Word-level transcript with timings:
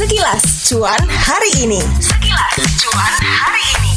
Sekilas 0.00 0.64
cuan 0.72 0.96
hari 1.12 1.52
ini. 1.60 1.76
Sekilas 2.00 2.56
cuan 2.80 3.12
hari 3.20 3.64
ini. 3.68 3.92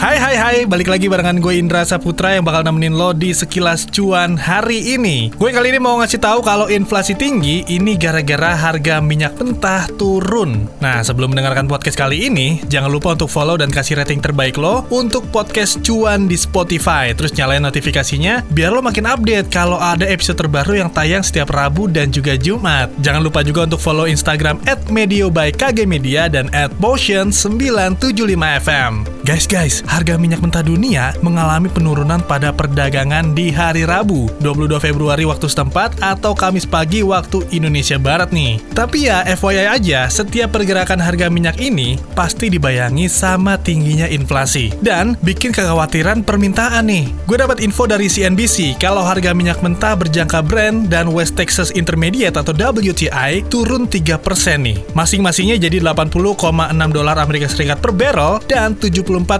Hai 0.00 0.16
hai 0.36 0.60
hai, 0.60 0.68
balik 0.68 0.92
lagi 0.92 1.08
barengan 1.08 1.40
gue 1.40 1.56
Indra 1.56 1.80
Saputra 1.88 2.36
yang 2.36 2.44
bakal 2.44 2.60
nemenin 2.60 2.92
lo 2.92 3.16
di 3.16 3.32
sekilas 3.32 3.88
cuan 3.88 4.36
hari 4.36 4.92
ini. 4.92 5.32
Gue 5.32 5.48
kali 5.48 5.72
ini 5.72 5.80
mau 5.80 5.96
ngasih 5.96 6.20
tahu 6.20 6.44
kalau 6.44 6.68
inflasi 6.68 7.16
tinggi 7.16 7.64
ini 7.72 7.96
gara-gara 7.96 8.52
harga 8.52 9.00
minyak 9.00 9.32
mentah 9.40 9.88
turun. 9.96 10.68
Nah, 10.84 11.00
sebelum 11.00 11.32
mendengarkan 11.32 11.64
podcast 11.64 11.96
kali 11.96 12.28
ini, 12.28 12.60
jangan 12.68 12.92
lupa 12.92 13.16
untuk 13.16 13.32
follow 13.32 13.56
dan 13.56 13.72
kasih 13.72 13.96
rating 13.96 14.20
terbaik 14.20 14.60
lo 14.60 14.84
untuk 14.92 15.24
podcast 15.32 15.80
cuan 15.80 16.28
di 16.28 16.36
Spotify. 16.36 17.16
Terus 17.16 17.32
nyalain 17.32 17.64
notifikasinya 17.64 18.44
biar 18.52 18.76
lo 18.76 18.84
makin 18.84 19.08
update 19.08 19.48
kalau 19.48 19.80
ada 19.80 20.04
episode 20.04 20.36
terbaru 20.36 20.84
yang 20.84 20.92
tayang 20.92 21.24
setiap 21.24 21.48
Rabu 21.48 21.88
dan 21.88 22.12
juga 22.12 22.36
Jumat. 22.36 22.92
Jangan 23.00 23.24
lupa 23.24 23.40
juga 23.40 23.64
untuk 23.64 23.80
follow 23.80 24.04
Instagram 24.04 24.60
@medio 24.92 25.32
by 25.32 25.48
KG 25.48 25.88
Media 25.88 26.28
dan 26.28 26.52
@motion975fm. 26.76 29.08
Guys, 29.24 29.48
guys, 29.48 29.80
harga 29.88 30.14
minyak 30.14 30.25
mentah 30.34 30.66
dunia 30.66 31.14
mengalami 31.22 31.70
penurunan 31.70 32.18
pada 32.26 32.50
perdagangan 32.50 33.30
di 33.38 33.54
hari 33.54 33.86
Rabu, 33.86 34.26
22 34.42 34.82
Februari 34.82 35.22
waktu 35.22 35.46
setempat 35.46 36.02
atau 36.02 36.34
Kamis 36.34 36.66
pagi 36.66 37.06
waktu 37.06 37.46
Indonesia 37.54 37.94
Barat 38.02 38.34
nih. 38.34 38.58
Tapi 38.74 39.06
ya, 39.06 39.22
FYI 39.22 39.70
aja, 39.70 40.10
setiap 40.10 40.50
pergerakan 40.50 40.98
harga 40.98 41.30
minyak 41.30 41.62
ini 41.62 41.94
pasti 42.18 42.50
dibayangi 42.50 43.06
sama 43.06 43.54
tingginya 43.54 44.10
inflasi 44.10 44.74
dan 44.82 45.14
bikin 45.22 45.54
kekhawatiran 45.54 46.26
permintaan 46.26 46.90
nih. 46.90 47.06
Gue 47.30 47.38
dapat 47.38 47.62
info 47.62 47.86
dari 47.86 48.10
CNBC 48.10 48.82
kalau 48.82 49.06
harga 49.06 49.30
minyak 49.30 49.62
mentah 49.62 49.94
berjangka 49.94 50.42
Brent 50.42 50.90
dan 50.90 51.12
West 51.12 51.38
Texas 51.38 51.70
Intermediate 51.76 52.34
atau 52.34 52.56
WTI 52.56 53.44
turun 53.52 53.84
3% 53.84 54.16
nih. 54.56 54.80
Masing-masingnya 54.96 55.60
jadi 55.60 55.84
80,6 55.84 56.32
dolar 56.90 57.20
Amerika 57.20 57.46
Serikat 57.52 57.78
per 57.84 57.92
barrel 57.92 58.40
dan 58.48 58.72
74,05 58.72 59.36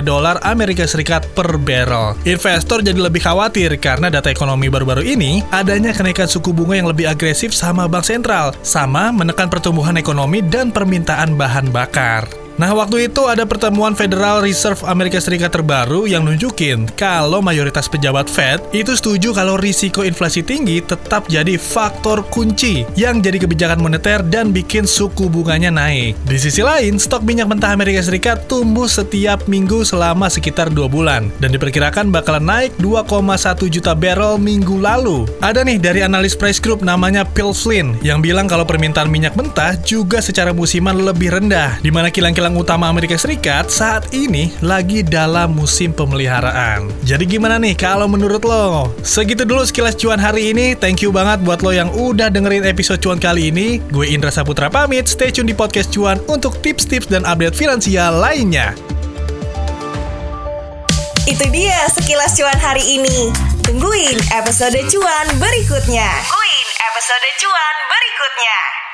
dolar 0.00 0.40
Amerika 0.46 0.88
Serikat 0.88 1.28
per 1.36 1.60
barrel. 1.60 2.16
Investor 2.24 2.80
jadi 2.80 2.98
lebih 2.98 3.20
khawatir 3.20 3.76
karena 3.76 4.08
data 4.08 4.32
ekonomi 4.32 4.72
baru-baru 4.72 5.04
ini 5.04 5.44
adanya 5.52 5.92
kenaikan 5.92 6.26
suku 6.26 6.50
bunga 6.56 6.80
yang 6.80 6.88
lebih 6.88 7.06
agresif 7.10 7.52
sama 7.52 7.84
bank 7.84 8.08
sentral, 8.08 8.56
sama 8.64 9.12
menekan 9.12 9.52
pertumbuhan 9.52 10.00
ekonomi 10.00 10.40
dan 10.40 10.72
permintaan 10.72 11.36
bahan 11.36 11.68
bakar. 11.68 12.47
Nah, 12.58 12.74
waktu 12.74 13.06
itu 13.06 13.22
ada 13.30 13.46
pertemuan 13.46 13.94
Federal 13.94 14.42
Reserve 14.42 14.82
Amerika 14.82 15.22
Serikat 15.22 15.54
terbaru 15.54 16.10
yang 16.10 16.26
nunjukin 16.26 16.90
kalau 16.98 17.38
mayoritas 17.38 17.86
pejabat 17.86 18.26
Fed 18.26 18.58
itu 18.74 18.98
setuju 18.98 19.30
kalau 19.30 19.54
risiko 19.54 20.02
inflasi 20.02 20.42
tinggi 20.42 20.82
tetap 20.82 21.30
jadi 21.30 21.54
faktor 21.54 22.26
kunci 22.26 22.82
yang 22.98 23.22
jadi 23.22 23.38
kebijakan 23.46 23.78
moneter 23.78 24.26
dan 24.26 24.50
bikin 24.50 24.90
suku 24.90 25.30
bunganya 25.30 25.70
naik. 25.70 26.18
Di 26.26 26.34
sisi 26.34 26.58
lain, 26.58 26.98
stok 26.98 27.22
minyak 27.22 27.46
mentah 27.46 27.70
Amerika 27.70 28.02
Serikat 28.02 28.50
tumbuh 28.50 28.90
setiap 28.90 29.46
minggu 29.46 29.86
selama 29.86 30.26
sekitar 30.26 30.66
2 30.74 30.90
bulan 30.90 31.30
dan 31.38 31.54
diperkirakan 31.54 32.10
bakalan 32.10 32.42
naik 32.42 32.74
2,1 32.82 33.70
juta 33.70 33.94
barrel 33.94 34.34
minggu 34.34 34.82
lalu. 34.82 35.30
Ada 35.38 35.62
nih 35.62 35.78
dari 35.78 36.02
analis 36.02 36.34
price 36.34 36.58
group 36.58 36.82
namanya 36.82 37.22
Phil 37.38 37.54
Flynn 37.54 37.94
yang 38.02 38.18
bilang 38.18 38.50
kalau 38.50 38.66
permintaan 38.66 39.06
minyak 39.06 39.38
mentah 39.38 39.78
juga 39.86 40.18
secara 40.18 40.50
musiman 40.50 40.98
lebih 40.98 41.38
rendah, 41.38 41.78
di 41.78 41.94
mana 41.94 42.10
kilang-kilang 42.10 42.47
kilang 42.48 42.64
utama 42.64 42.88
Amerika 42.88 43.12
Serikat 43.12 43.68
saat 43.68 44.08
ini 44.16 44.48
lagi 44.64 45.04
dalam 45.04 45.52
musim 45.52 45.92
pemeliharaan. 45.92 46.88
Jadi 47.04 47.28
gimana 47.28 47.60
nih 47.60 47.76
kalau 47.76 48.08
menurut 48.08 48.40
lo? 48.40 48.88
Segitu 49.04 49.44
dulu 49.44 49.68
sekilas 49.68 49.92
cuan 50.00 50.16
hari 50.16 50.56
ini. 50.56 50.72
Thank 50.72 51.04
you 51.04 51.12
banget 51.12 51.44
buat 51.44 51.60
lo 51.60 51.76
yang 51.76 51.92
udah 51.92 52.32
dengerin 52.32 52.64
episode 52.64 53.04
cuan 53.04 53.20
kali 53.20 53.52
ini. 53.52 53.84
Gue 53.92 54.08
Indra 54.08 54.32
Saputra 54.32 54.72
pamit. 54.72 55.12
Stay 55.12 55.28
tune 55.28 55.44
di 55.44 55.52
podcast 55.52 55.92
cuan 55.92 56.24
untuk 56.24 56.56
tips-tips 56.64 57.12
dan 57.12 57.28
update 57.28 57.52
finansial 57.52 58.16
lainnya. 58.16 58.72
Itu 61.28 61.44
dia 61.52 61.84
sekilas 61.92 62.32
cuan 62.32 62.56
hari 62.56 62.96
ini. 62.96 63.28
Tungguin 63.68 64.16
episode 64.40 64.80
cuan 64.88 65.26
berikutnya. 65.36 66.08
Tungguin 66.24 66.68
episode 66.80 67.28
cuan 67.44 67.74
berikutnya. 67.92 68.87